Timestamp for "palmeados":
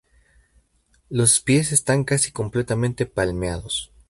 3.05-3.93